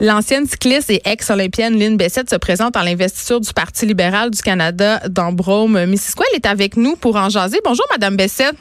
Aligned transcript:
L'ancienne 0.00 0.46
cycliste 0.46 0.90
et 0.90 1.00
ex-olympienne 1.04 1.78
Lynn 1.78 1.96
Bessette 1.96 2.28
se 2.28 2.34
présente 2.34 2.76
en 2.76 2.82
l'investiture 2.82 3.40
du 3.40 3.52
Parti 3.52 3.86
libéral 3.86 4.30
du 4.30 4.42
Canada 4.42 5.00
dans 5.08 5.32
Brome. 5.32 5.86
Missisquoi, 5.86 6.26
elle 6.32 6.38
est 6.38 6.46
avec 6.46 6.76
nous 6.76 6.96
pour 6.96 7.14
en 7.14 7.28
jaser. 7.28 7.60
Bonjour, 7.64 7.86
Madame 7.92 8.16
Bessette. 8.16 8.56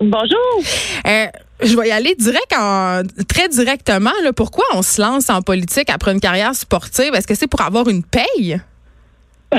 Bonjour. 0.00 0.62
Euh, 1.06 1.26
je 1.62 1.76
vais 1.76 1.88
y 1.88 1.92
aller 1.92 2.14
direct 2.14 2.54
en, 2.58 3.02
très 3.28 3.50
directement. 3.50 4.12
Là. 4.22 4.32
Pourquoi 4.32 4.64
on 4.72 4.80
se 4.80 5.02
lance 5.02 5.28
en 5.28 5.42
politique 5.42 5.90
après 5.90 6.12
une 6.12 6.20
carrière 6.20 6.54
sportive? 6.54 7.14
Est-ce 7.14 7.26
que 7.26 7.34
c'est 7.34 7.48
pour 7.48 7.60
avoir 7.60 7.88
une 7.88 8.02
paye? 8.02 8.58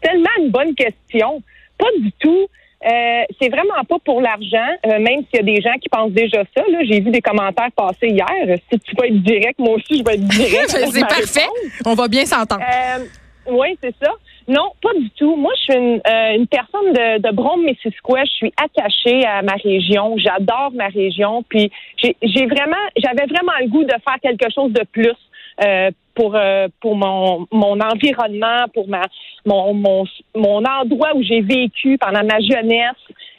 Tellement 0.00 0.30
une 0.38 0.52
bonne 0.52 0.76
question. 0.76 1.42
Pas 1.76 1.90
du 1.98 2.12
tout. 2.20 2.46
Euh, 2.82 3.22
c'est 3.38 3.50
vraiment 3.50 3.84
pas 3.86 3.98
pour 4.02 4.22
l'argent, 4.22 4.70
euh, 4.86 4.98
même 5.00 5.20
s'il 5.28 5.36
y 5.36 5.38
a 5.38 5.42
des 5.42 5.60
gens 5.60 5.74
qui 5.80 5.90
pensent 5.90 6.12
déjà 6.12 6.42
ça. 6.56 6.62
Là, 6.70 6.78
j'ai 6.84 7.00
vu 7.00 7.10
des 7.10 7.20
commentaires 7.20 7.70
passer 7.76 8.08
hier. 8.08 8.58
Si 8.72 8.78
tu 8.78 8.96
peux 8.96 9.04
être 9.04 9.22
direct, 9.22 9.58
moi 9.58 9.74
aussi, 9.74 9.98
je 9.98 10.04
vais 10.04 10.14
être 10.14 10.26
direct. 10.26 10.68
c'est 10.92 11.00
parfait. 11.00 11.48
On 11.84 11.94
va 11.94 12.08
bien 12.08 12.24
s'entendre. 12.24 12.62
Euh, 12.62 13.04
oui, 13.50 13.76
c'est 13.82 13.94
ça. 14.02 14.12
Non, 14.48 14.72
pas 14.82 14.94
du 14.98 15.10
tout. 15.10 15.36
Moi, 15.36 15.52
je 15.58 15.62
suis 15.62 15.74
une, 15.74 16.00
euh, 16.06 16.36
une 16.36 16.46
personne 16.46 16.92
de, 16.92 17.18
de 17.18 17.34
Brome-Missisquoi. 17.34 18.24
Je 18.24 18.30
suis 18.30 18.52
attachée 18.56 19.26
à 19.26 19.42
ma 19.42 19.54
région. 19.62 20.16
J'adore 20.16 20.72
ma 20.74 20.88
région. 20.88 21.44
Puis 21.48 21.70
j'ai 21.98 22.46
vraiment, 22.46 22.76
j'avais 22.96 23.26
vraiment 23.26 23.52
le 23.60 23.68
goût 23.68 23.84
de 23.84 23.94
faire 24.04 24.16
quelque 24.22 24.50
chose 24.52 24.72
de 24.72 24.84
plus 24.90 25.14
euh, 25.62 25.90
pour 26.14 26.34
euh, 26.34 26.68
pour 26.80 26.96
mon 26.96 27.46
mon 27.52 27.78
environnement, 27.80 28.66
pour 28.74 28.88
ma 28.88 29.02
mon 29.44 29.74
mon, 29.74 30.04
mon 30.34 30.64
endroit 30.64 31.14
où 31.14 31.22
j'ai 31.22 31.40
vécu 31.40 31.98
pendant 31.98 32.24
ma 32.24 32.40
jeunesse. 32.40 32.96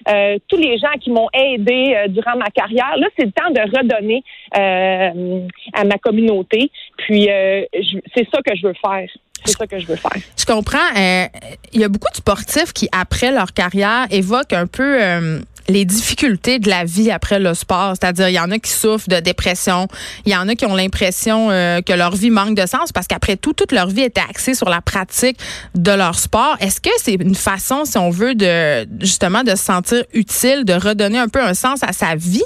Euh, 0.10 0.40
tous 0.48 0.58
les 0.58 0.80
gens 0.80 0.94
qui 1.00 1.12
m'ont 1.12 1.28
aidé 1.32 1.96
durant 2.10 2.36
ma 2.36 2.50
carrière. 2.50 2.98
Là, 2.98 3.08
c'est 3.16 3.26
le 3.26 3.32
temps 3.32 3.52
de 3.52 3.62
redonner 3.78 4.24
à 4.54 5.84
ma 5.84 5.98
communauté. 6.00 6.72
Puis 6.98 7.28
c'est 7.28 8.28
ça 8.34 8.42
que 8.44 8.56
je 8.56 8.68
veux 8.68 8.74
faire. 8.84 9.08
C'est 9.46 9.58
ça 9.58 9.68
que 9.68 9.78
je 9.78 9.86
veux 9.86 9.96
faire. 9.96 10.20
Je 10.36 10.46
comprends. 10.46 10.80
Il 11.72 11.82
y 11.82 11.84
a 11.84 11.88
beaucoup 11.88 12.10
de 12.10 12.16
sportifs 12.16 12.74
qui, 12.74 12.90
après 12.92 13.32
leur 13.32 13.54
carrière, 13.54 14.08
évoquent 14.10 14.54
un 14.54 14.66
peu 14.66 14.98
les 15.72 15.86
difficultés 15.86 16.60
de 16.60 16.70
la 16.70 16.84
vie 16.84 17.12
après 17.12 17.40
le 17.40 17.54
sport. 17.54 17.94
C'est-à-dire, 18.00 18.30
il 18.30 18.36
y 18.36 18.40
en 18.40 18.52
a 18.52 18.60
qui 18.60 18.72
souffrent 18.72 19.08
de 19.10 19.20
dépression. 19.20 19.88
Il 20.26 20.32
y 20.32 20.36
en 20.36 20.48
a 20.48 20.56
qui 20.56 20.66
ont 20.66 20.76
l'impression 20.76 21.50
euh, 21.50 21.82
que 21.82 21.94
leur 21.94 22.16
vie 22.16 22.30
manque 22.30 22.56
de 22.56 22.66
sens 22.66 22.92
parce 22.92 23.08
qu'après 23.08 23.38
tout, 23.38 23.54
toute 23.54 23.72
leur 23.72 23.88
vie 23.88 24.02
était 24.02 24.22
axée 24.22 24.54
sur 24.54 24.70
la 24.70 24.82
pratique 24.82 25.38
de 25.76 25.92
leur 25.92 26.20
sport. 26.20 26.58
Est-ce 26.60 26.82
que 26.82 26.90
c'est 26.98 27.16
une 27.16 27.36
façon, 27.36 27.86
si 27.86 27.98
on 27.98 28.10
veut, 28.10 28.36
de 28.36 28.88
justement 29.00 29.44
de 29.44 29.52
se 29.52 29.64
sentir 29.64 30.04
utile, 30.14 30.66
de 30.66 30.74
redonner 30.74 31.18
un 31.18 31.28
peu 31.28 31.42
un 31.42 31.54
sens 31.54 31.80
à 31.84 31.94
sa 31.94 32.16
vie? 32.16 32.44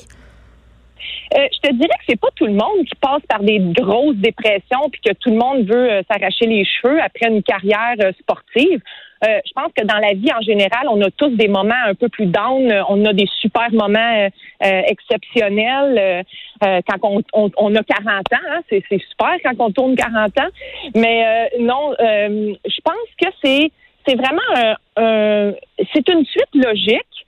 Euh, 1.34 1.48
je 1.54 1.70
te 1.70 1.74
dirais 1.74 1.90
que 2.00 2.06
c'est 2.08 2.20
pas 2.20 2.30
tout 2.36 2.46
le 2.46 2.54
monde 2.54 2.86
qui 2.88 2.96
passe 3.02 3.22
par 3.28 3.42
des 3.42 3.60
grosses 3.60 4.18
dépressions 4.18 4.90
puis 4.92 5.02
que 5.02 5.14
tout 5.14 5.32
le 5.32 5.38
monde 5.38 5.66
veut 5.66 5.92
euh, 5.92 6.02
s'arracher 6.10 6.46
les 6.46 6.66
cheveux 6.66 7.02
après 7.02 7.30
une 7.30 7.42
carrière 7.42 7.96
sportive. 8.20 8.82
Euh, 9.24 9.40
je 9.46 9.52
pense 9.56 9.72
que 9.76 9.84
dans 9.84 9.98
la 9.98 10.14
vie 10.14 10.32
en 10.38 10.42
général, 10.42 10.88
on 10.90 11.02
a 11.02 11.10
tous 11.10 11.30
des 11.30 11.48
moments 11.48 11.74
un 11.88 11.96
peu 11.96 12.10
plus 12.10 12.28
down. 12.28 12.72
On 12.90 13.04
a 13.06 13.14
des 13.14 13.28
super 13.40 13.72
moments 13.72 14.30
exceptionnels 14.62 16.26
quand 16.62 17.24
on, 17.34 17.76
a 17.76 17.84
40 17.84 18.08
ans. 18.08 18.38
Hein. 18.52 18.60
c'est, 18.70 18.84
super 18.90 19.36
quand 19.44 19.56
on 19.60 19.72
tourne 19.72 19.96
40 19.96 20.40
ans. 20.40 20.50
Mais 20.96 21.50
non, 21.60 21.94
je 22.00 22.82
pense 22.84 23.10
que 23.20 23.28
c'est 23.44 23.72
c'est 24.08 24.16
vraiment 24.16 24.76
un, 24.98 25.54
c'est 25.94 26.08
une 26.10 26.26
suite 26.26 26.54
logique. 26.54 27.25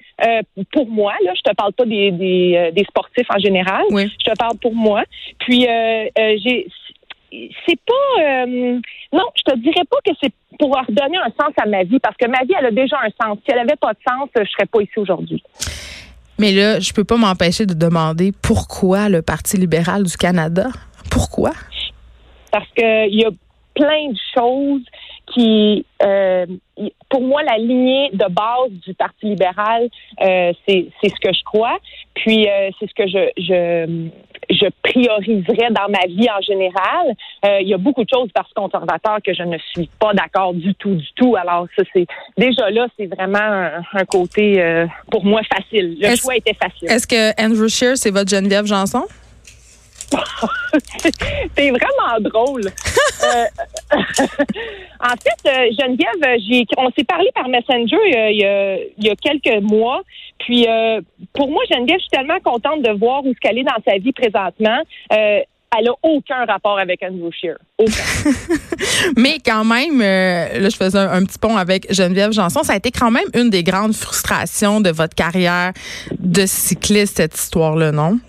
Pour 0.74 0.90
moi, 0.90 1.14
là, 1.24 1.34
je 1.36 1.42
te 1.42 1.56
parle 1.56 1.74
pas 1.74 1.86
des, 1.86 2.12
des, 2.12 2.72
des 2.74 2.84
sportifs 2.84 3.28
en 3.30 3.40
général. 3.40 3.84
Oui. 3.92 4.12
Je 4.20 4.32
te 4.32 4.38
parle 4.38 4.58
pour 4.58 4.74
moi. 4.74 5.04
Puis 5.40 5.68
j'ai 6.44 6.68
c'est 7.32 7.80
pas 7.86 8.22
euh, 8.22 8.80
non, 9.12 9.26
je 9.36 9.52
te 9.52 9.58
dirais 9.58 9.84
pas 9.90 9.98
que 10.06 10.12
c'est 10.22 10.32
pour 10.60 10.76
redonner 10.76 11.18
un 11.18 11.32
sens 11.40 11.54
à 11.62 11.68
ma 11.68 11.84
vie 11.84 12.00
parce 12.00 12.16
que 12.18 12.28
ma 12.28 12.40
vie 12.44 12.54
elle 12.58 12.68
a 12.68 12.72
déjà 12.72 12.98
un 12.98 13.10
sens. 13.22 13.38
Si 13.46 13.52
elle 13.52 13.60
avait 13.60 13.76
pas 13.76 13.94
de 13.94 14.00
sens, 14.08 14.30
je 14.36 14.50
serais 14.50 14.66
pas 14.66 14.82
ici 14.82 14.98
aujourd'hui. 14.98 15.44
Mais 16.40 16.52
là, 16.52 16.80
je 16.80 16.94
peux 16.94 17.04
pas 17.04 17.18
m'empêcher 17.18 17.66
de 17.66 17.74
demander 17.74 18.32
pourquoi 18.44 19.10
le 19.10 19.22
Parti 19.22 19.58
libéral 19.58 20.04
du 20.04 20.16
Canada? 20.16 20.68
Pourquoi? 21.10 21.52
Parce 22.52 22.70
que 22.76 23.10
il 23.10 23.20
y 23.20 23.26
a 23.26 23.32
plein 23.74 24.10
de 24.10 24.18
choses 24.36 24.84
qui, 25.34 25.86
euh, 26.04 26.46
pour 27.10 27.22
moi, 27.22 27.44
la 27.44 27.58
lignée 27.58 28.10
de 28.14 28.26
base 28.30 28.72
du 28.86 28.94
Parti 28.94 29.28
libéral, 29.28 29.90
euh, 30.22 30.54
c'est 30.68 30.90
ce 31.04 31.20
que 31.22 31.34
je 31.34 31.44
crois. 31.44 31.78
Puis 32.14 32.48
euh, 32.48 32.70
c'est 32.80 32.88
ce 32.90 32.94
que 32.94 33.08
je, 33.08 33.30
je 33.38 34.10
je 34.50 34.66
prioriserais 34.82 35.72
dans 35.72 35.90
ma 35.90 36.06
vie 36.08 36.28
en 36.30 36.42
général. 36.42 37.14
Euh, 37.46 37.60
il 37.62 37.68
y 37.68 37.74
a 37.74 37.78
beaucoup 37.78 38.04
de 38.04 38.10
choses 38.10 38.30
parce 38.34 38.52
conservateur 38.54 39.18
que 39.26 39.34
je 39.34 39.44
ne 39.44 39.58
suis 39.74 39.90
pas 40.00 40.14
d'accord 40.14 40.54
du 40.54 40.74
tout, 40.76 40.96
du 40.96 41.08
tout. 41.16 41.36
Alors 41.36 41.68
ça, 41.76 41.84
c'est 41.92 42.06
déjà 42.38 42.70
là, 42.70 42.88
c'est 42.98 43.08
vraiment 43.08 43.40
un, 43.94 44.06
côté 44.06 44.86
pour 45.12 45.26
moi 45.26 45.42
facile. 45.54 45.98
Le 46.00 46.16
choix 46.16 46.38
était 46.38 46.54
facile. 46.54 46.90
Est-ce 46.90 47.08
que 47.08 47.42
Andrew 47.44 47.68
Scheer, 47.68 47.98
c'est 47.98 48.12
votre 48.12 48.30
Geneviève 48.30 48.66
Janson? 48.66 49.04
c'est 51.58 51.70
vraiment 51.70 52.20
drôle. 52.20 52.64
Euh, 53.24 53.46
en 55.00 55.16
fait, 55.18 55.72
Geneviève, 55.72 56.40
j'ai, 56.48 56.66
on 56.78 56.92
s'est 56.92 57.04
parlé 57.04 57.32
par 57.34 57.50
Messenger 57.50 57.98
il 58.06 58.38
y 58.38 58.46
a, 58.46 58.78
il 58.78 59.06
y 59.06 59.10
a 59.10 59.16
quelques 59.16 59.60
mois. 59.64 60.04
Puis, 60.38 60.68
pour 61.34 61.50
moi, 61.50 61.64
Geneviève, 61.68 61.98
je 61.98 62.04
suis 62.04 62.12
tellement 62.12 62.40
contente 62.44 62.84
de 62.84 62.92
voir 62.92 63.26
où 63.26 63.34
ce 63.34 63.40
qu'elle 63.40 63.58
est 63.58 63.64
dans 63.64 63.82
sa 63.88 63.98
vie 63.98 64.14
présentement. 64.14 64.78
Euh, 65.14 65.40
elle 65.76 65.86
n'a 65.86 65.92
aucun 66.02 66.46
rapport 66.46 66.80
avec 66.80 67.04
Andrew. 67.04 67.30
Aucun. 67.78 67.92
Mais 69.18 69.38
quand 69.46 69.66
même, 69.66 70.02
euh, 70.02 70.60
là, 70.60 70.70
je 70.70 70.76
faisais 70.76 70.98
un, 70.98 71.26
petit 71.26 71.38
pont 71.38 71.58
avec 71.58 71.92
Geneviève 71.94 72.32
Janson. 72.32 72.64
Ça 72.64 72.74
a 72.74 72.76
été 72.78 72.92
quand 72.92 73.12
même 73.12 73.26
une 73.34 73.50
des 73.50 73.64
grandes 73.64 73.94
frustrations 73.94 74.80
de 74.80 74.90
votre 74.90 75.16
carrière 75.16 75.74
de 76.18 76.46
cycliste, 76.46 77.18
cette 77.18 77.36
histoire-là, 77.36 77.92
non? 77.92 78.20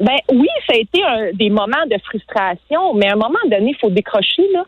Ben 0.00 0.16
oui, 0.32 0.48
ça 0.66 0.74
a 0.74 0.78
été 0.78 1.02
un, 1.02 1.32
des 1.32 1.50
moments 1.50 1.86
de 1.90 1.98
frustration, 2.04 2.94
mais 2.94 3.08
à 3.08 3.12
un 3.12 3.16
moment 3.16 3.38
donné, 3.50 3.70
il 3.70 3.78
faut 3.80 3.90
décrocher. 3.90 4.46
Là, 4.52 4.64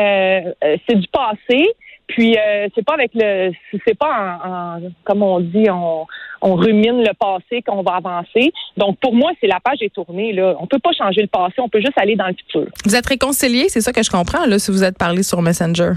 euh, 0.00 0.76
c'est 0.88 0.96
du 0.96 1.06
passé. 1.08 1.68
Puis 2.08 2.36
euh, 2.36 2.68
c'est 2.74 2.84
pas 2.84 2.94
avec 2.94 3.12
le, 3.14 3.52
c'est 3.86 3.96
pas 3.96 4.38
en, 4.44 4.80
comme 5.04 5.22
on 5.22 5.40
dit, 5.40 5.70
on, 5.70 6.06
on 6.42 6.54
rumine 6.56 7.02
le 7.02 7.14
passé 7.14 7.62
qu'on 7.62 7.82
va 7.82 7.92
avancer. 7.92 8.52
Donc 8.76 8.98
pour 8.98 9.14
moi, 9.14 9.30
c'est 9.40 9.46
la 9.46 9.60
page 9.60 9.78
est 9.80 9.94
tournée 9.94 10.32
là. 10.32 10.56
On 10.60 10.66
peut 10.66 10.80
pas 10.80 10.92
changer 10.92 11.22
le 11.22 11.28
passé, 11.28 11.54
on 11.58 11.68
peut 11.68 11.80
juste 11.80 11.96
aller 11.96 12.16
dans 12.16 12.26
le 12.26 12.34
futur. 12.34 12.66
Vous 12.84 12.96
êtes 12.96 13.06
réconciliés, 13.06 13.68
c'est 13.68 13.80
ça 13.80 13.92
que 13.92 14.02
je 14.02 14.10
comprends 14.10 14.44
là, 14.46 14.58
si 14.58 14.70
vous 14.70 14.84
êtes 14.84 14.98
parlé 14.98 15.22
sur 15.22 15.40
Messenger. 15.40 15.92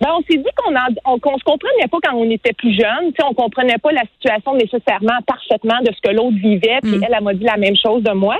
Ben, 0.00 0.08
on 0.12 0.20
s'est 0.22 0.38
dit 0.38 0.50
qu'on 0.56 0.74
on, 1.06 1.18
qu'on 1.18 1.38
se 1.38 1.44
comprenait 1.44 1.88
pas 1.90 1.98
quand 2.02 2.14
on 2.14 2.30
était 2.30 2.52
plus 2.52 2.72
jeune. 2.72 3.12
Tu 3.12 3.14
sais, 3.18 3.24
on 3.24 3.32
comprenait 3.34 3.78
pas 3.78 3.92
la 3.92 4.02
situation 4.14 4.54
nécessairement 4.54 5.20
parfaitement 5.26 5.80
de 5.80 5.90
ce 5.94 6.00
que 6.02 6.14
l'autre 6.14 6.36
vivait. 6.36 6.80
Puis 6.82 6.98
mm. 6.98 7.04
elle, 7.04 7.14
elle 7.16 7.24
m'a 7.24 7.34
dit 7.34 7.44
la 7.44 7.56
même 7.56 7.76
chose 7.76 8.02
de 8.02 8.12
moi. 8.12 8.38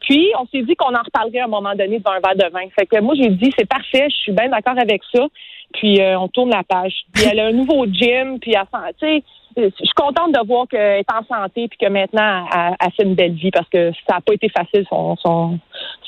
Puis 0.00 0.30
on 0.38 0.46
s'est 0.46 0.62
dit 0.62 0.74
qu'on 0.76 0.94
en 0.94 1.02
reparlerait 1.02 1.40
à 1.40 1.44
un 1.44 1.48
moment 1.48 1.74
donné 1.74 1.98
devant 1.98 2.12
un 2.12 2.20
verre 2.20 2.36
de 2.36 2.52
vin. 2.52 2.66
Fait 2.78 2.86
que 2.86 3.00
moi 3.00 3.14
j'ai 3.14 3.28
dit 3.30 3.52
c'est 3.58 3.68
parfait, 3.68 4.08
je 4.10 4.16
suis 4.16 4.32
bien 4.32 4.48
d'accord 4.48 4.78
avec 4.78 5.02
ça. 5.12 5.26
Puis 5.72 6.00
euh, 6.00 6.18
on 6.18 6.28
tourne 6.28 6.50
la 6.50 6.64
page. 6.64 7.04
Puis 7.12 7.24
elle 7.30 7.40
a 7.40 7.46
un 7.46 7.52
nouveau 7.52 7.86
gym, 7.86 8.38
puis 8.40 8.54
elle, 8.54 8.94
tu 8.98 9.06
sais, 9.06 9.22
je 9.56 9.62
suis 9.62 9.94
contente 9.96 10.32
de 10.32 10.46
voir 10.46 10.66
qu'elle 10.68 11.00
est 11.00 11.12
en 11.12 11.24
santé 11.24 11.68
puis 11.68 11.78
que 11.80 11.88
maintenant 11.88 12.46
elle, 12.54 12.76
elle, 12.80 12.92
fait 12.92 13.02
une 13.02 13.14
belle 13.14 13.34
vie 13.34 13.50
parce 13.50 13.68
que 13.68 13.90
ça 14.08 14.14
n'a 14.14 14.20
pas 14.20 14.34
été 14.34 14.48
facile 14.48 14.84
son, 14.88 15.16
son, 15.16 15.58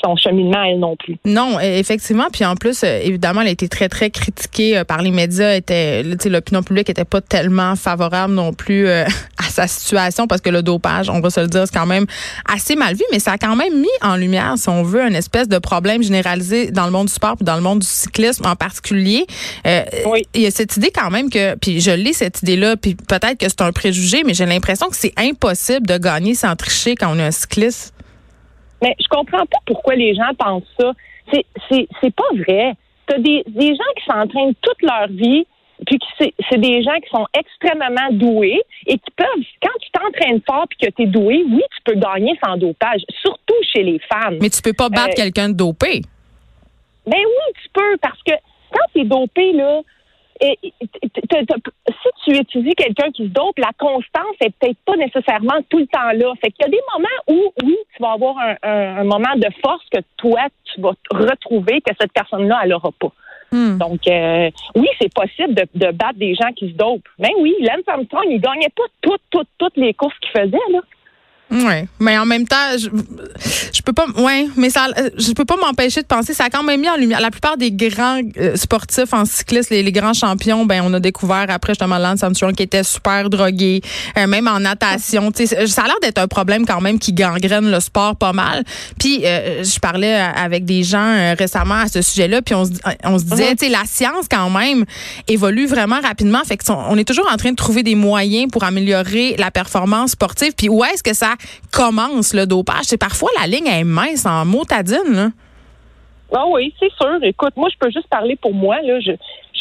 son 0.02 0.16
cheminement 0.16 0.62
elle 0.62 0.78
non 0.78 0.96
plus. 0.96 1.16
Non, 1.24 1.58
e, 1.58 1.78
effectivement. 1.78 2.26
Puis 2.32 2.44
en 2.44 2.54
plus, 2.54 2.82
euh, 2.84 3.00
évidemment, 3.02 3.40
elle 3.40 3.48
a 3.48 3.52
été 3.52 3.68
très 3.68 3.88
très 3.88 4.10
critiquée 4.10 4.78
euh, 4.78 4.84
par 4.84 5.02
les 5.02 5.10
médias. 5.10 5.54
Était, 5.54 6.02
l'opinion 6.02 6.62
publique 6.62 6.90
était 6.90 7.04
pas 7.04 7.20
tellement 7.20 7.76
favorable 7.76 8.34
non 8.34 8.52
plus 8.52 8.88
à 8.88 9.06
sa 9.52 9.66
situation 9.66 10.26
parce 10.26 10.40
que 10.40 10.50
le 10.50 10.62
dopage, 10.62 11.08
on 11.10 11.20
va 11.20 11.30
se 11.30 11.40
le 11.40 11.46
dire, 11.46 11.64
c'est 11.66 11.78
quand 11.78 11.86
même 11.86 12.06
assez 12.52 12.76
mal 12.76 12.94
vu. 12.94 13.04
Mais 13.12 13.18
ça 13.18 13.32
a 13.32 13.38
quand 13.38 13.56
même 13.56 13.80
mis 13.80 13.88
en 14.02 14.16
lumière, 14.16 14.54
si 14.56 14.68
on 14.68 14.82
veut, 14.82 15.02
une 15.06 15.14
espèce 15.14 15.48
de 15.48 15.58
problème 15.58 16.02
généralisé 16.02 16.70
dans 16.70 16.86
le 16.86 16.92
monde 16.92 17.06
du 17.06 17.12
sport, 17.12 17.36
puis 17.36 17.44
dans 17.44 17.56
le 17.56 17.62
monde 17.62 17.80
du 17.80 17.86
cyclisme 17.86 18.46
en 18.46 18.56
particulier. 18.56 19.26
oui. 20.06 20.26
Il 20.34 20.42
y 20.42 20.46
a 20.46 20.50
cette 20.50 20.76
idée 20.76 20.90
quand 20.94 21.10
même 21.10 21.30
que, 21.30 21.54
puis 21.56 21.80
je 21.80 21.90
lis 21.90 22.14
cette 22.14 22.42
idée-là, 22.42 22.76
puis 22.76 22.94
peut-être 22.94 23.38
que 23.38 23.48
c'est 23.48 23.62
un 23.62 23.72
préjugé, 23.72 24.22
mais 24.24 24.34
j'ai 24.34 24.46
l'impression 24.46 24.88
que 24.88 24.96
c'est 24.96 25.12
impossible 25.18 25.86
de 25.86 25.98
gagner 25.98 26.34
sans 26.34 26.56
tricher 26.56 26.94
quand 26.94 27.14
on 27.14 27.18
est 27.18 27.24
un 27.24 27.30
cycliste. 27.30 27.94
Mais 28.82 28.96
je 28.98 29.06
comprends 29.08 29.46
pas 29.46 29.58
pourquoi 29.66 29.94
les 29.94 30.14
gens 30.14 30.34
pensent 30.38 30.64
ça. 30.78 30.92
C'est, 31.32 31.46
c'est, 32.00 32.14
pas 32.14 32.28
vrai. 32.34 32.74
Tu 33.08 33.14
as 33.14 33.18
des, 33.18 33.44
gens 33.46 33.92
qui 33.96 34.04
s'entraînent 34.06 34.54
toute 34.60 34.82
leur 34.82 35.08
vie, 35.08 35.46
puis 35.86 35.98
c'est, 36.18 36.32
c'est 36.48 36.58
des 36.58 36.82
gens 36.82 36.98
qui 37.00 37.08
sont 37.10 37.26
extrêmement 37.34 38.08
doués 38.12 38.62
et 38.86 38.98
qui 38.98 39.10
peuvent, 39.16 39.44
quand 39.62 39.78
tu 39.80 39.90
t'entraînes 39.90 40.40
fort 40.46 40.66
puis 40.68 40.78
que 40.86 40.94
tu 40.94 41.02
es 41.02 41.06
doué, 41.06 41.44
oui, 41.48 41.62
tu 41.74 41.82
peux 41.84 41.98
gagner 41.98 42.38
sans 42.44 42.56
dopage, 42.56 43.00
surtout 43.20 43.54
chez 43.72 43.82
les 43.82 43.98
femmes. 44.00 44.38
Mais 44.40 44.50
tu 44.50 44.62
peux 44.62 44.72
pas 44.72 44.88
battre 44.88 45.10
euh, 45.18 45.22
quelqu'un 45.22 45.48
de 45.48 45.54
dopé. 45.54 46.02
Ben 47.06 47.18
oui, 47.18 47.52
tu 47.62 47.68
peux, 47.72 47.96
parce 48.00 48.22
que 48.22 48.32
quand 48.70 48.86
tu 48.94 49.00
es 49.00 49.04
dopé, 49.04 49.52
là, 49.52 49.82
si 50.42 52.08
tu 52.24 52.36
étudies 52.36 52.74
quelqu'un 52.74 53.10
qui 53.12 53.24
se 53.24 53.28
dope, 53.28 53.58
la 53.58 53.70
constance 53.78 54.36
est 54.40 54.54
peut-être 54.58 54.78
pas 54.84 54.96
nécessairement 54.96 55.60
tout 55.68 55.78
le 55.78 55.86
temps 55.86 56.12
là. 56.14 56.32
Fait 56.40 56.50
qu'il 56.50 56.64
y 56.64 56.68
a 56.68 56.70
des 56.70 56.80
moments 56.92 57.08
où, 57.28 57.52
oui, 57.64 57.76
tu 57.96 58.02
vas 58.02 58.12
avoir 58.12 58.36
un, 58.62 59.04
moment 59.04 59.34
de 59.36 59.48
force 59.64 59.84
que 59.92 60.00
toi, 60.16 60.40
tu 60.64 60.80
vas 60.80 60.94
retrouver 61.10 61.80
que 61.80 61.92
cette 62.00 62.12
personne-là, 62.12 62.60
elle 62.64 62.70
n'aura 62.70 62.90
pas. 62.98 63.12
Hmm. 63.52 63.76
Donc, 63.76 64.00
euh, 64.08 64.50
oui, 64.74 64.88
c'est 65.00 65.12
possible 65.12 65.54
de, 65.54 65.90
battre 65.92 66.18
des 66.18 66.34
gens 66.34 66.52
qui 66.56 66.70
se 66.70 66.74
dopent. 66.74 67.06
Mais 67.18 67.30
oui, 67.38 67.54
Lance 67.60 67.86
Armstrong, 67.86 68.24
il 68.28 68.40
gagnait 68.40 68.72
pas 68.74 68.84
toutes, 69.02 69.20
toutes, 69.30 69.48
toutes 69.58 69.76
les 69.76 69.94
courses 69.94 70.18
qu'il 70.20 70.30
faisait, 70.30 70.72
là. 70.72 70.80
Oui, 71.52 71.86
mais 72.00 72.16
en 72.16 72.24
même 72.24 72.46
temps, 72.46 72.56
je, 72.78 72.88
je 73.72 73.82
peux 73.82 73.92
pas, 73.92 74.06
ouais, 74.16 74.48
mais 74.56 74.70
ça, 74.70 74.86
je 75.18 75.32
peux 75.32 75.44
pas 75.44 75.56
m'empêcher 75.56 76.00
de 76.00 76.06
penser, 76.06 76.32
ça 76.32 76.44
a 76.44 76.50
quand 76.50 76.62
même 76.62 76.80
mis 76.80 76.88
en 76.88 76.96
lumière 76.96 77.20
la 77.20 77.30
plupart 77.30 77.58
des 77.58 77.70
grands 77.70 78.20
euh, 78.38 78.56
sportifs 78.56 79.12
en 79.12 79.26
cyclisme, 79.26 79.74
les, 79.74 79.92
grands 79.92 80.14
champions, 80.14 80.64
ben 80.64 80.82
on 80.82 80.94
a 80.94 81.00
découvert 81.00 81.46
après 81.48 81.72
justement 81.72 81.98
Lance 81.98 82.22
Armstrong 82.22 82.54
qui 82.54 82.62
était 82.62 82.82
super 82.82 83.28
drogué, 83.28 83.82
euh, 84.16 84.26
même 84.26 84.48
en 84.48 84.60
natation, 84.60 85.30
tu 85.30 85.46
sais, 85.46 85.66
ça 85.66 85.82
a 85.82 85.86
l'air 85.86 85.96
d'être 86.00 86.18
un 86.18 86.28
problème 86.28 86.64
quand 86.64 86.80
même 86.80 86.98
qui 86.98 87.12
gangrène 87.12 87.70
le 87.70 87.80
sport 87.80 88.16
pas 88.16 88.32
mal. 88.32 88.64
Puis 88.98 89.26
euh, 89.26 89.62
je 89.62 89.78
parlais 89.78 90.14
avec 90.14 90.64
des 90.64 90.82
gens 90.82 91.34
récemment 91.38 91.74
à 91.74 91.88
ce 91.88 92.00
sujet-là, 92.00 92.40
puis 92.40 92.54
on, 92.54 92.64
on 93.04 93.18
se 93.18 93.24
disait, 93.24 93.50
mhm. 93.50 93.56
tu 93.56 93.66
sais, 93.66 93.70
la 93.70 93.84
science 93.84 94.26
quand 94.30 94.48
même 94.48 94.86
évolue 95.28 95.66
vraiment 95.66 96.00
rapidement, 96.00 96.42
fait 96.44 96.56
que 96.56 96.62
on 96.70 96.96
est 96.96 97.04
toujours 97.04 97.28
en 97.30 97.36
train 97.36 97.50
de 97.50 97.56
trouver 97.56 97.82
des 97.82 97.94
moyens 97.94 98.50
pour 98.50 98.64
améliorer 98.64 99.36
la 99.38 99.50
performance 99.50 100.12
sportive. 100.12 100.52
Puis 100.56 100.68
où 100.68 100.84
est-ce 100.84 101.02
que 101.02 101.14
ça 101.14 101.34
commence 101.70 102.34
le 102.34 102.46
dopage. 102.46 102.84
C'est 102.84 102.98
parfois 102.98 103.30
la 103.40 103.46
ligne 103.46 103.66
est 103.66 103.84
mince 103.84 104.26
en 104.26 104.44
motadine. 104.44 105.32
Ah 106.34 106.46
oui, 106.48 106.72
c'est 106.80 106.92
sûr. 106.92 107.22
Écoute, 107.22 107.52
moi, 107.56 107.68
je 107.70 107.76
peux 107.78 107.90
juste 107.90 108.08
parler 108.08 108.36
pour 108.36 108.54
moi. 108.54 108.78
Je 108.82 109.12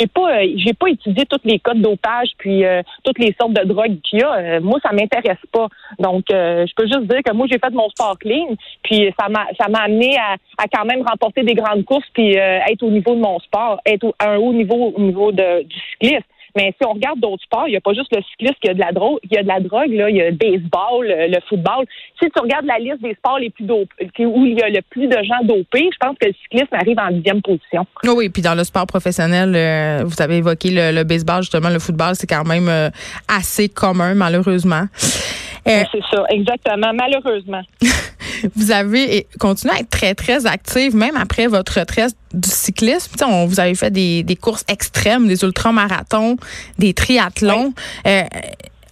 pas 0.08 0.42
euh, 0.42 0.74
pas 0.80 0.90
étudié 0.90 1.26
tous 1.26 1.40
les 1.44 1.58
de 1.58 1.82
dopage 1.82 2.30
puis 2.38 2.66
euh, 2.66 2.82
toutes 3.04 3.20
les 3.20 3.36
sortes 3.40 3.54
de 3.54 3.64
drogues 3.66 4.00
qu'il 4.02 4.20
y 4.20 4.24
a. 4.24 4.34
Euh, 4.34 4.60
moi, 4.62 4.80
ça 4.82 4.94
m'intéresse 4.94 5.38
pas. 5.52 5.68
Donc, 6.00 6.26
je 6.30 6.74
peux 6.76 6.88
juste 6.88 7.08
dire 7.08 7.22
que 7.26 7.34
moi, 7.34 7.46
j'ai 7.52 7.60
fait 7.60 7.72
mon 7.72 7.90
sport 7.90 8.18
clean, 8.20 8.56
puis 8.84 9.14
ça 9.20 9.28
m'a 9.28 9.80
amené 9.80 10.18
à, 10.18 10.38
quand 10.74 10.86
même 10.86 11.02
remporter 11.06 11.44
des 11.44 11.56
grandes 11.56 11.84
courses 11.84 12.08
puis 12.14 12.36
être 12.36 12.84
au 12.84 12.90
niveau 12.90 13.16
de 13.16 13.20
mon 13.20 13.40
sport, 13.40 13.82
être 13.86 14.14
à 14.20 14.32
un 14.32 14.38
haut 14.38 14.54
niveau 14.54 14.94
au 14.96 15.02
niveau 15.02 15.32
de, 15.32 15.64
du 15.64 15.80
cyclisme. 15.92 16.24
Mais 16.56 16.74
si 16.80 16.88
on 16.88 16.94
regarde 16.94 17.20
d'autres 17.20 17.44
sports, 17.44 17.68
il 17.68 17.72
n'y 17.72 17.78
a 17.78 17.82
pas 17.82 17.94
juste 17.94 18.14
le 18.16 18.22
cyclisme 18.32 18.56
qui 18.62 18.70
a 18.70 18.74
de 18.74 18.80
la 18.80 18.92
drogue, 18.92 19.20
il 19.24 19.34
y 19.34 19.38
a 19.38 19.44
de 19.44 19.48
la 19.48 19.60
drogue, 19.60 19.92
là, 19.92 20.10
il 20.10 20.16
y 20.16 20.22
a 20.22 20.30
le 20.30 20.36
baseball, 20.36 21.08
le, 21.08 21.40
football. 21.48 21.86
Si 22.22 22.30
tu 22.30 22.42
regardes 22.42 22.66
la 22.66 22.80
liste 22.80 23.02
des 23.02 23.14
sports 23.16 23.40
les 23.40 23.50
plus 23.50 23.66
dopés, 23.66 24.26
où 24.26 24.46
il 24.46 24.58
y 24.58 24.62
a 24.62 24.70
le 24.70 24.82
plus 24.90 25.08
de 25.08 25.18
gens 25.24 25.44
dopés, 25.44 25.90
je 25.92 25.98
pense 26.00 26.18
que 26.20 26.28
le 26.28 26.34
cyclisme 26.44 26.74
arrive 26.74 27.00
en 27.00 27.12
dixième 27.12 27.42
position. 27.42 27.86
Oh 28.08 28.14
oui, 28.16 28.30
puis 28.30 28.42
dans 28.42 28.56
le 28.56 28.64
sport 28.64 28.86
professionnel, 28.88 29.54
euh, 29.56 30.04
vous 30.06 30.22
avez 30.22 30.38
évoqué 30.38 30.70
le, 30.72 31.04
baseball, 31.04 31.42
justement, 31.42 31.70
le 31.70 31.80
football, 31.80 32.16
c'est 32.16 32.28
quand 32.28 32.46
même 32.46 32.70
euh, 32.70 32.90
assez 33.28 33.70
commun, 33.70 34.14
malheureusement. 34.14 34.86
Euh, 35.68 35.84
c'est 35.92 36.02
ça, 36.10 36.24
exactement, 36.30 36.92
malheureusement. 36.94 37.62
vous 38.56 38.72
avez 38.72 39.28
continué 39.40 39.76
à 39.76 39.80
être 39.80 39.90
très, 39.90 40.16
très 40.16 40.46
active, 40.46 40.96
même 40.96 41.16
après 41.16 41.48
votre 41.48 41.80
retraite 41.80 42.16
du 42.34 42.50
cyclisme. 42.50 43.12
on, 43.24 43.46
vous 43.46 43.60
avez 43.60 43.76
fait 43.76 43.92
des, 43.92 44.38
courses 44.40 44.66
extrêmes, 44.68 45.28
des 45.28 45.44
ultramarathons, 45.44 46.38
des 46.80 46.94
triathlons. 46.94 47.74
Euh, 48.08 48.24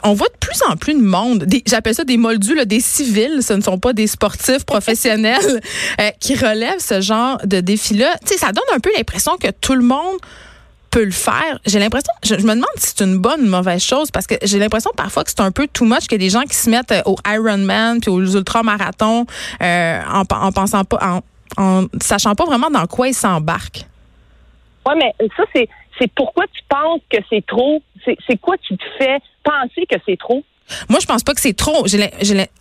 on 0.04 0.13
voit 0.13 0.27
de 0.27 0.38
plus 0.39 0.62
en 0.69 0.77
plus 0.77 0.94
de 0.94 1.01
monde, 1.01 1.45
j'appelle 1.66 1.94
ça 1.94 2.06
des 2.06 2.18
moldus, 2.18 2.66
des 2.66 2.80
civils, 2.80 3.42
ce 3.42 3.54
ne 3.54 3.62
sont 3.62 3.77
pas 3.80 3.92
des 3.92 4.07
sportifs 4.07 4.63
professionnels 4.65 5.62
euh, 6.01 6.10
qui 6.19 6.36
relèvent 6.36 6.80
ce 6.80 7.01
genre 7.01 7.38
de 7.45 7.60
défi-là. 7.60 8.15
Ça 8.25 8.51
donne 8.54 8.63
un 8.74 8.80
peu 8.80 8.89
l'impression 8.95 9.36
que 9.38 9.50
tout 9.51 9.75
le 9.75 9.83
monde 9.83 10.18
peut 10.89 11.03
le 11.03 11.12
faire. 11.12 11.59
J'ai 11.65 11.80
l'impression, 11.80 12.12
je, 12.24 12.36
me 12.36 12.41
demande 12.41 12.65
si 12.75 12.94
c'est 12.95 13.03
une 13.03 13.18
bonne 13.18 13.41
ou 13.41 13.44
une 13.44 13.50
mauvaise 13.50 13.83
chose 13.83 14.12
parce 14.12 14.27
que 14.27 14.36
j'ai 14.44 14.59
l'impression 14.59 14.91
parfois 14.95 15.24
que 15.24 15.30
c'est 15.30 15.41
un 15.41 15.51
peu 15.51 15.68
too 15.68 15.86
much 15.86 16.07
que 16.07 16.15
des 16.15 16.30
gens 16.30 16.44
qui 16.44 16.56
se 16.56 16.69
mettent 16.69 16.91
euh, 16.91 17.01
au 17.06 17.15
Ironman 17.27 18.00
puis 18.00 18.09
aux 18.09 18.21
ultramarathons 18.21 19.25
euh, 19.62 20.01
en, 20.12 20.24
en 20.30 20.51
pensant 20.51 20.83
pas, 20.83 21.21
en, 21.57 21.86
sachant 22.01 22.36
pas 22.36 22.45
vraiment 22.45 22.69
dans 22.69 22.86
quoi 22.88 23.07
ils 23.07 23.13
s'embarquent. 23.13 23.86
Oui, 24.88 24.94
mais 24.97 25.13
ça, 25.38 25.44
c'est, 25.53 25.68
c'est 26.00 26.12
pourquoi 26.13 26.45
tu 26.47 26.62
penses 26.68 27.01
que 27.09 27.18
c'est 27.30 27.45
trop. 27.45 27.81
C'est, 28.06 28.18
c'est 28.27 28.38
quoi 28.38 28.57
qui 28.57 28.77
te 28.77 28.86
fait 28.97 29.21
penser 29.44 29.86
que 29.89 29.97
c'est 30.06 30.18
trop? 30.18 30.44
Moi, 30.89 31.00
je 31.01 31.06
pense 31.06 31.24
pas 31.24 31.33
que 31.33 31.42
c'est 31.42 31.56
trop. 31.56 31.86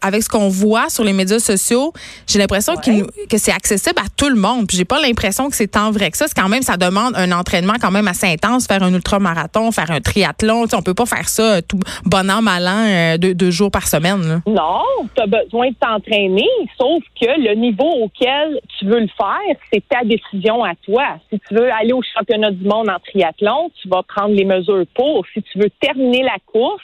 avec 0.02 0.22
ce 0.22 0.28
qu'on 0.28 0.48
voit 0.48 0.88
sur 0.88 1.04
les 1.04 1.12
médias 1.12 1.38
sociaux, 1.38 1.92
j'ai 2.26 2.38
l'impression 2.38 2.74
que 2.76 3.38
c'est 3.38 3.52
accessible 3.52 3.98
à 3.98 4.08
tout 4.16 4.28
le 4.28 4.36
monde. 4.36 4.66
Puis 4.66 4.76
j'ai 4.76 4.84
pas 4.84 5.00
l'impression 5.00 5.48
que 5.48 5.56
c'est 5.56 5.68
tant 5.68 5.90
vrai 5.90 6.10
que 6.10 6.16
ça. 6.16 6.26
C'est 6.28 6.40
quand 6.40 6.48
même, 6.48 6.62
ça 6.62 6.76
demande 6.76 7.14
un 7.16 7.32
entraînement 7.32 7.74
quand 7.80 7.90
même 7.90 8.08
assez 8.08 8.26
intense, 8.26 8.66
faire 8.66 8.82
un 8.82 8.92
ultramarathon, 8.92 9.70
faire 9.72 9.90
un 9.90 10.00
triathlon. 10.00 10.64
Tu 10.64 10.70
sais, 10.70 10.76
on 10.76 10.82
peut 10.82 10.94
pas 10.94 11.06
faire 11.06 11.28
ça 11.28 11.56
euh, 11.56 11.60
tout 11.66 11.80
bon 12.04 12.30
an, 12.30 12.42
mal 12.42 12.66
an, 12.66 12.86
euh, 12.86 13.18
deux, 13.18 13.50
jours 13.50 13.70
par 13.70 13.86
semaine. 13.86 14.42
Non, 14.46 14.82
tu 15.14 15.22
as 15.22 15.26
besoin 15.26 15.70
de 15.70 15.74
t'entraîner, 15.80 16.48
sauf 16.78 17.02
que 17.20 17.26
le 17.26 17.54
niveau 17.54 17.90
auquel 18.04 18.60
tu 18.78 18.86
veux 18.86 19.00
le 19.00 19.08
faire, 19.16 19.56
c'est 19.72 19.82
ta 19.88 20.04
décision 20.04 20.64
à 20.64 20.74
toi. 20.84 21.18
Si 21.30 21.40
tu 21.48 21.54
veux 21.54 21.70
aller 21.72 21.92
au 21.92 22.02
championnat 22.14 22.50
du 22.50 22.64
monde 22.64 22.88
en 22.88 22.98
triathlon, 22.98 23.70
tu 23.80 23.88
vas 23.88 24.02
prendre 24.02 24.34
les 24.34 24.44
mesures 24.44 24.84
pour. 24.94 25.24
Si 25.32 25.42
tu 25.42 25.58
veux 25.58 25.70
terminer 25.80 26.22
la 26.22 26.36
course, 26.46 26.82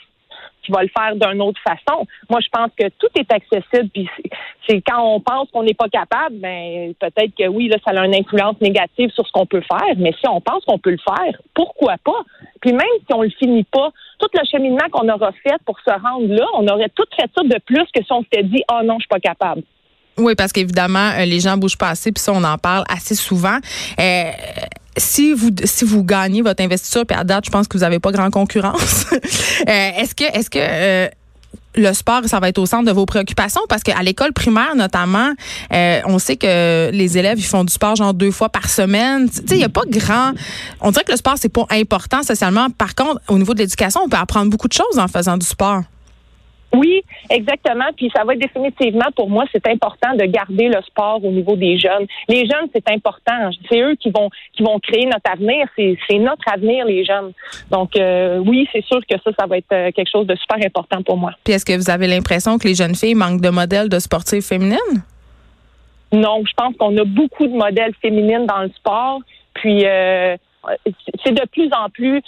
qui 0.65 0.71
va 0.71 0.81
le 0.81 0.89
faire 0.89 1.15
d'une 1.15 1.41
autre 1.41 1.59
façon. 1.61 2.07
Moi, 2.29 2.39
je 2.41 2.47
pense 2.51 2.71
que 2.77 2.87
tout 2.99 3.07
est 3.15 3.31
accessible. 3.31 3.89
Puis 3.93 4.09
c'est 4.67 4.81
quand 4.81 5.01
on 5.01 5.19
pense 5.19 5.49
qu'on 5.51 5.63
n'est 5.63 5.73
pas 5.73 5.89
capable, 5.89 6.35
ben 6.37 6.93
peut-être 6.99 7.33
que 7.37 7.47
oui, 7.47 7.67
là, 7.67 7.77
ça 7.85 7.91
a 7.99 8.05
une 8.05 8.15
influence 8.15 8.59
négative 8.61 9.11
sur 9.11 9.25
ce 9.25 9.31
qu'on 9.31 9.45
peut 9.45 9.61
faire. 9.61 9.95
Mais 9.97 10.13
si 10.19 10.27
on 10.27 10.41
pense 10.41 10.65
qu'on 10.65 10.79
peut 10.79 10.91
le 10.91 10.97
faire, 10.97 11.39
pourquoi 11.53 11.95
pas? 12.03 12.23
Puis 12.61 12.71
même 12.71 12.81
si 13.07 13.13
on 13.13 13.21
le 13.21 13.29
finit 13.29 13.65
pas, 13.65 13.91
tout 14.19 14.27
le 14.33 14.41
cheminement 14.49 14.89
qu'on 14.91 15.07
aura 15.09 15.31
fait 15.43 15.57
pour 15.65 15.79
se 15.79 15.91
rendre 15.91 16.33
là, 16.33 16.45
on 16.53 16.67
aurait 16.67 16.89
tout 16.95 17.05
fait 17.15 17.29
ça 17.35 17.43
de 17.43 17.59
plus 17.65 17.85
que 17.93 18.03
si 18.03 18.11
on 18.11 18.23
s'était 18.23 18.43
dit, 18.43 18.63
oh 18.71 18.81
non, 18.83 18.95
je 18.95 19.01
suis 19.01 19.07
pas 19.09 19.19
capable. 19.19 19.61
Oui, 20.17 20.33
parce 20.35 20.53
qu'évidemment, 20.53 21.11
euh, 21.19 21.25
les 21.25 21.41
gens 21.41 21.57
bougent 21.57 21.77
pas 21.77 21.89
assez, 21.89 22.11
puis 22.11 22.21
ça, 22.21 22.31
on 22.33 22.43
en 22.43 22.57
parle 22.57 22.85
assez 22.89 23.15
souvent. 23.15 23.57
Euh, 23.99 24.31
si 24.97 25.33
vous 25.33 25.51
si 25.63 25.85
vous 25.85 26.03
gagnez 26.03 26.41
votre 26.41 26.63
investiture, 26.63 27.05
puis 27.05 27.17
à 27.17 27.23
date, 27.23 27.45
je 27.45 27.51
pense 27.51 27.67
que 27.67 27.77
vous 27.77 27.83
n'avez 27.83 27.99
pas 27.99 28.11
grand 28.11 28.29
concurrence. 28.29 29.05
Euh, 29.67 29.89
est-ce 29.97 30.13
que 30.13 30.23
est-ce 30.23 30.49
que 30.49 30.59
euh, 30.61 31.07
le 31.75 31.93
sport, 31.93 32.21
ça 32.25 32.39
va 32.39 32.49
être 32.49 32.57
au 32.57 32.65
centre 32.65 32.85
de 32.85 32.91
vos 32.91 33.05
préoccupations? 33.05 33.61
Parce 33.67 33.83
qu'à 33.83 34.01
l'école 34.03 34.31
primaire 34.33 34.75
notamment, 34.75 35.31
euh, 35.73 36.01
on 36.05 36.19
sait 36.19 36.35
que 36.35 36.91
les 36.91 37.17
élèves 37.17 37.39
ils 37.39 37.45
font 37.45 37.63
du 37.63 37.73
sport 37.73 37.95
genre 37.95 38.13
deux 38.13 38.31
fois 38.31 38.49
par 38.49 38.69
semaine. 38.69 39.29
Tu 39.29 39.37
sais, 39.37 39.55
il 39.55 39.61
y 39.61 39.63
a 39.63 39.69
pas 39.69 39.83
grand. 39.87 40.33
On 40.81 40.91
dirait 40.91 41.03
que 41.03 41.11
le 41.11 41.17
sport 41.17 41.35
c'est 41.37 41.49
pas 41.49 41.65
important 41.71 42.21
socialement. 42.21 42.69
Par 42.69 42.95
contre, 42.95 43.21
au 43.27 43.37
niveau 43.37 43.53
de 43.53 43.59
l'éducation, 43.59 44.01
on 44.05 44.09
peut 44.09 44.17
apprendre 44.17 44.51
beaucoup 44.51 44.67
de 44.67 44.73
choses 44.73 44.99
en 44.99 45.07
faisant 45.07 45.37
du 45.37 45.45
sport. 45.45 45.83
Oui, 46.75 47.01
exactement. 47.29 47.85
Puis 47.95 48.11
ça 48.15 48.23
va 48.23 48.33
être 48.33 48.39
définitivement 48.39 49.09
pour 49.15 49.29
moi, 49.29 49.45
c'est 49.51 49.65
important 49.67 50.13
de 50.15 50.25
garder 50.25 50.67
le 50.67 50.81
sport 50.81 51.23
au 51.23 51.31
niveau 51.31 51.55
des 51.55 51.77
jeunes. 51.77 52.05
Les 52.27 52.45
jeunes, 52.45 52.67
c'est 52.73 52.89
important. 52.89 53.49
C'est 53.69 53.79
eux 53.79 53.95
qui 53.95 54.09
vont 54.11 54.29
qui 54.53 54.63
vont 54.63 54.79
créer 54.79 55.05
notre 55.05 55.31
avenir. 55.31 55.67
C'est 55.75 56.19
notre 56.19 56.43
avenir, 56.51 56.85
les 56.85 57.05
jeunes. 57.05 57.31
Donc 57.71 57.95
euh, 57.97 58.39
oui, 58.39 58.67
c'est 58.73 58.83
sûr 58.83 58.99
que 59.09 59.15
ça, 59.23 59.31
ça 59.39 59.45
va 59.45 59.57
être 59.57 59.71
euh, 59.71 59.91
quelque 59.91 60.09
chose 60.11 60.27
de 60.27 60.35
super 60.35 60.57
important 60.65 61.01
pour 61.01 61.17
moi. 61.17 61.31
Puis 61.43 61.53
est-ce 61.53 61.65
que 61.65 61.75
vous 61.75 61.89
avez 61.89 62.07
l'impression 62.07 62.57
que 62.57 62.67
les 62.67 62.75
jeunes 62.75 62.95
filles 62.95 63.15
manquent 63.15 63.41
de 63.41 63.49
modèles 63.49 63.89
de 63.89 63.99
sportives 63.99 64.43
féminines? 64.43 65.03
Non, 66.11 66.43
je 66.45 66.53
pense 66.55 66.75
qu'on 66.77 66.95
a 66.97 67.03
beaucoup 67.03 67.47
de 67.47 67.55
modèles 67.55 67.93
féminines 68.01 68.45
dans 68.45 68.61
le 68.63 68.69
sport. 68.69 69.19
Puis 69.53 69.85
euh, 69.85 70.35
c'est 71.23 71.31
de 71.31 71.47
plus 71.51 71.69
en 71.73 71.89
plus 71.89 72.21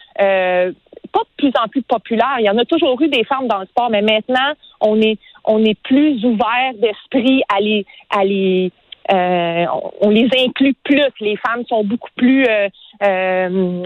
pas 1.08 1.22
de 1.22 1.30
plus 1.38 1.54
en 1.62 1.68
plus 1.68 1.82
populaire. 1.82 2.36
Il 2.40 2.46
y 2.46 2.50
en 2.50 2.58
a 2.58 2.66
toujours 2.66 3.02
eu 3.02 3.08
des 3.08 3.24
femmes 3.24 3.48
dans 3.48 3.60
le 3.60 3.66
sport, 3.66 3.90
mais 3.90 4.02
maintenant, 4.02 4.54
on 4.82 5.02
est, 5.02 5.18
on 5.46 5.64
est 5.64 5.80
plus 5.82 6.24
ouvert 6.26 6.74
d'esprit 6.76 7.42
à 7.50 7.60
les, 7.60 7.86
à 8.10 8.24
les, 8.24 8.72
euh, 9.12 9.66
on 10.02 10.10
les 10.10 10.30
inclut 10.46 10.76
plus. 10.84 11.02
Les 11.22 11.38
femmes 11.38 11.64
sont 11.68 11.84
beaucoup 11.84 12.10
plus, 12.16 12.46
euh, 12.46 12.68
euh, 13.04 13.84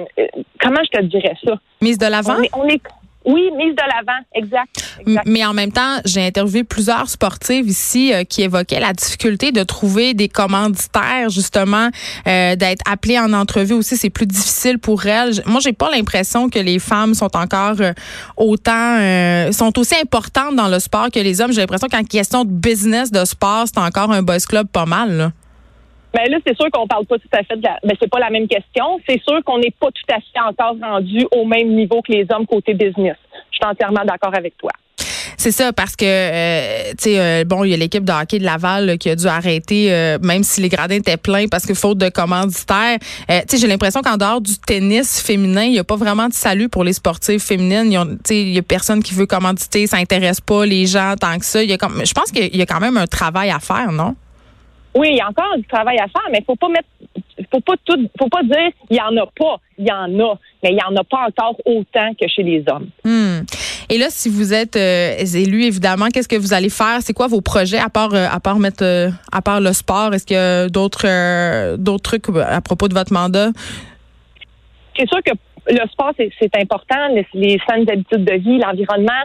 comment 0.59 0.81
je 0.83 0.99
te 0.99 1.01
dirais 1.03 1.35
ça? 1.43 1.53
Mise 1.81 1.97
de 1.97 2.07
l'avant? 2.07 2.35
on 2.53 2.67
est 2.67 2.81
oui, 3.23 3.51
mise 3.55 3.75
de 3.75 3.81
l'avant, 3.81 4.19
exact, 4.33 5.27
Mais 5.27 5.45
en 5.45 5.53
même 5.53 5.71
temps, 5.71 5.99
j'ai 6.05 6.25
interviewé 6.25 6.63
plusieurs 6.63 7.07
sportives 7.07 7.67
ici 7.67 8.11
euh, 8.11 8.23
qui 8.23 8.41
évoquaient 8.41 8.79
la 8.79 8.93
difficulté 8.93 9.51
de 9.51 9.61
trouver 9.61 10.15
des 10.15 10.27
commanditaires, 10.27 11.29
justement, 11.29 11.89
euh, 12.27 12.55
d'être 12.55 12.81
appelées 12.89 13.19
en 13.19 13.31
entrevue 13.33 13.73
aussi. 13.73 13.95
C'est 13.95 14.09
plus 14.09 14.25
difficile 14.25 14.79
pour 14.79 15.05
elles. 15.05 15.43
Moi, 15.45 15.59
j'ai 15.59 15.73
pas 15.73 15.91
l'impression 15.91 16.49
que 16.49 16.57
les 16.57 16.79
femmes 16.79 17.13
sont 17.13 17.35
encore 17.37 17.75
euh, 17.79 17.93
autant, 18.37 19.51
sont 19.51 19.77
aussi 19.77 19.95
importantes 20.01 20.55
dans 20.55 20.67
le 20.67 20.79
sport 20.79 21.09
que 21.11 21.19
les 21.19 21.41
hommes. 21.41 21.51
J'ai 21.51 21.61
l'impression 21.61 21.89
qu'en 21.89 22.03
question 22.03 22.43
de 22.43 22.51
business 22.51 23.11
de 23.11 23.23
sport, 23.25 23.65
c'est 23.67 23.79
encore 23.79 24.11
un 24.11 24.23
boys 24.23 24.39
club 24.39 24.67
pas 24.67 24.85
mal. 24.85 25.11
Là. 25.11 25.31
Ben 26.13 26.29
là, 26.29 26.37
c'est 26.45 26.55
sûr 26.55 26.69
qu'on 26.71 26.87
parle 26.87 27.05
pas 27.05 27.17
tout 27.17 27.29
à 27.31 27.43
fait 27.43 27.57
de 27.57 27.63
la, 27.63 27.77
ben 27.83 27.95
c'est 27.99 28.09
pas 28.09 28.19
la 28.19 28.29
même 28.29 28.47
question. 28.47 28.99
C'est 29.07 29.21
sûr 29.21 29.43
qu'on 29.45 29.59
n'est 29.59 29.73
pas 29.79 29.87
tout 29.87 30.13
à 30.13 30.19
fait 30.19 30.39
encore 30.45 30.75
rendu 30.81 31.25
au 31.31 31.45
même 31.45 31.69
niveau 31.69 32.01
que 32.01 32.11
les 32.11 32.25
hommes 32.29 32.45
côté 32.45 32.73
business. 32.73 33.15
Je 33.51 33.57
suis 33.57 33.65
entièrement 33.65 34.03
d'accord 34.05 34.35
avec 34.35 34.57
toi. 34.57 34.71
C'est 35.41 35.51
ça, 35.51 35.73
parce 35.73 35.95
que, 35.95 36.05
euh, 36.05 36.91
tu 36.91 36.95
sais, 36.99 37.19
euh, 37.19 37.43
bon, 37.43 37.63
il 37.63 37.71
y 37.71 37.73
a 37.73 37.77
l'équipe 37.77 38.03
de 38.03 38.11
hockey 38.11 38.37
de 38.37 38.43
Laval 38.43 38.99
qui 38.99 39.09
a 39.09 39.15
dû 39.15 39.25
arrêter, 39.25 39.91
euh, 39.91 40.19
même 40.21 40.43
si 40.43 40.61
les 40.61 40.69
gradins 40.69 40.93
étaient 40.93 41.17
pleins, 41.17 41.47
parce 41.47 41.65
que 41.65 41.73
faute 41.73 41.97
de 41.97 42.09
commanditaires. 42.09 42.99
tu 42.99 43.33
sais, 43.47 43.57
j'ai 43.57 43.65
l'impression 43.65 44.01
qu'en 44.01 44.17
dehors 44.17 44.39
du 44.39 44.57
tennis 44.59 45.19
féminin, 45.19 45.63
il 45.63 45.71
n'y 45.71 45.79
a 45.79 45.83
pas 45.83 45.95
vraiment 45.95 46.27
de 46.27 46.33
salut 46.33 46.69
pour 46.69 46.83
les 46.83 46.93
sportives 46.93 47.39
féminines. 47.39 47.89
Tu 47.89 48.19
sais, 48.25 48.41
il 48.41 48.53
y 48.53 48.59
a 48.59 48.61
personne 48.61 49.01
qui 49.01 49.15
veut 49.15 49.25
commanditer, 49.25 49.87
ça 49.87 49.97
intéresse 49.97 50.41
pas 50.41 50.63
les 50.63 50.85
gens 50.85 51.15
tant 51.19 51.39
que 51.39 51.45
ça. 51.45 51.63
Y 51.63 51.73
a 51.73 51.77
comme, 51.79 52.05
je 52.05 52.13
pense 52.13 52.31
qu'il 52.31 52.55
y 52.55 52.61
a 52.61 52.65
quand 52.67 52.79
même 52.79 52.97
un 52.97 53.07
travail 53.07 53.49
à 53.49 53.59
faire, 53.59 53.91
non? 53.91 54.15
Oui, 54.95 55.09
il 55.11 55.17
y 55.17 55.21
a 55.21 55.27
encore 55.27 55.55
du 55.57 55.63
travail 55.63 55.97
à 55.97 56.07
faire, 56.07 56.27
mais 56.31 56.43
faut 56.45 56.55
pas 56.55 56.67
mettre, 56.67 56.87
faut 57.51 57.61
pas 57.61 57.73
tout, 57.85 58.09
faut 58.19 58.27
pas 58.27 58.43
dire 58.43 58.71
il 58.89 58.97
y 58.97 59.01
en 59.01 59.15
a 59.15 59.25
pas, 59.25 59.57
il 59.77 59.87
y 59.87 59.91
en 59.91 60.19
a, 60.19 60.39
mais 60.63 60.71
il 60.71 60.77
y 60.77 60.83
en 60.83 60.95
a 60.95 61.03
pas 61.03 61.27
encore 61.27 61.55
autant 61.65 62.13
que 62.19 62.27
chez 62.27 62.43
les 62.43 62.63
hommes. 62.67 62.89
Hmm. 63.05 63.41
Et 63.89 63.97
là, 63.97 64.07
si 64.09 64.29
vous 64.29 64.53
êtes 64.53 64.75
euh, 64.75 65.17
élu, 65.17 65.63
évidemment, 65.63 66.07
qu'est-ce 66.07 66.27
que 66.27 66.35
vous 66.35 66.53
allez 66.53 66.69
faire? 66.69 66.99
C'est 67.01 67.13
quoi 67.13 67.27
vos 67.27 67.41
projets 67.41 67.79
à 67.79 67.89
part 67.89 68.13
euh, 68.13 68.27
à 68.29 68.39
part 68.39 68.59
mettre 68.59 68.83
euh, 68.83 69.09
à 69.31 69.41
part 69.41 69.61
le 69.61 69.73
sport? 69.73 70.13
Est-ce 70.13 70.25
qu'il 70.25 70.35
y 70.35 70.39
a 70.39 70.67
d'autres 70.67 71.75
d'autres 71.77 72.03
trucs 72.03 72.25
à 72.37 72.61
propos 72.61 72.87
de 72.89 72.93
votre 72.93 73.13
mandat? 73.13 73.49
C'est 74.97 75.07
sûr 75.07 75.21
que 75.23 75.31
le 75.67 75.87
sport, 75.89 76.13
c'est 76.17 76.55
important, 76.55 77.07
les, 77.09 77.25
les, 77.33 77.59
saines 77.69 77.89
habitudes 77.89 78.25
de 78.25 78.33
vie, 78.33 78.57
l'environnement. 78.57 79.23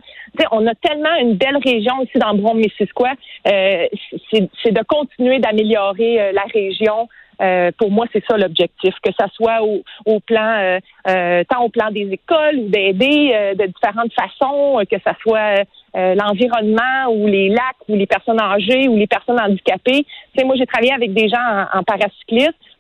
On 0.53 0.67
a 0.67 0.75
tellement 0.75 1.15
une 1.21 1.35
belle 1.35 1.59
région 1.65 2.03
ici 2.03 2.19
dans 2.19 2.35
Bron-Missisquoi. 2.35 3.13
Euh, 3.47 3.87
c'est 4.31 4.73
de 4.73 4.83
continuer 4.87 5.39
d'améliorer 5.39 6.21
euh, 6.21 6.33
la 6.33 6.45
région. 6.53 7.09
Euh, 7.43 7.71
pour 7.79 7.91
moi, 7.91 8.07
c'est 8.13 8.25
ça 8.27 8.37
l'objectif, 8.39 8.95
que 9.03 9.11
ça 9.19 9.27
soit 9.35 9.63
au, 9.63 9.83
au 10.07 10.21
plan, 10.21 10.57
euh, 10.59 10.79
euh 11.09 11.45
tant 11.45 11.65
au 11.65 11.69
plan 11.69 11.91
des 11.91 12.09
écoles 12.11 12.57
ou 12.57 12.69
d'aider 12.69 13.55
de 13.59 13.67
différentes 13.67 14.13
façons, 14.15 14.81
que 14.91 14.97
ça 15.05 15.15
soit 15.21 15.65
l'environnement 15.95 17.11
ou 17.11 17.27
les 17.27 17.49
lacs 17.49 17.89
ou 17.89 17.95
les 17.95 18.07
personnes 18.07 18.41
âgées 18.41 18.89
ou 18.89 18.97
les 18.97 19.07
personnes 19.07 19.41
handicapées. 19.41 20.07
Tu 20.37 20.45
moi, 20.45 20.57
j'ai 20.59 20.67
travaillé 20.67 20.93
avec 20.93 21.13
des 21.13 21.29
gens 21.29 21.67
en, 21.75 21.79
en. 21.79 21.83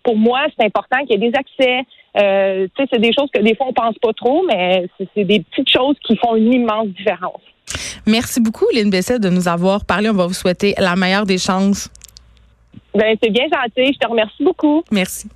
Pour 0.02 0.16
moi, 0.16 0.40
c'est 0.56 0.64
important 0.64 0.98
qu'il 1.00 1.20
y 1.20 1.26
ait 1.26 1.30
des 1.30 1.36
accès, 1.36 1.84
euh, 2.16 2.66
c'est 2.76 2.98
des 2.98 3.12
choses 3.12 3.28
que 3.32 3.40
des 3.40 3.54
fois 3.54 3.66
on 3.68 3.72
pense 3.72 3.98
pas 3.98 4.12
trop, 4.12 4.44
mais 4.46 4.88
c'est 4.98 5.24
des 5.24 5.40
petites 5.40 5.70
choses 5.70 5.96
qui 6.04 6.16
font 6.16 6.36
une 6.36 6.52
immense 6.52 6.88
différence. 6.88 7.42
Merci 8.06 8.40
beaucoup, 8.40 8.66
Lynn 8.72 8.90
Besset, 8.90 9.18
de 9.18 9.28
nous 9.28 9.48
avoir 9.48 9.84
parlé. 9.84 10.08
On 10.08 10.14
va 10.14 10.26
vous 10.26 10.34
souhaiter 10.34 10.74
la 10.78 10.94
meilleure 10.94 11.26
des 11.26 11.38
chances. 11.38 11.90
Ben, 12.94 13.16
c'est 13.22 13.30
bien 13.30 13.44
gentil. 13.44 13.92
Je 13.92 13.98
te 13.98 14.08
remercie 14.08 14.42
beaucoup. 14.42 14.82
Merci. 14.90 15.28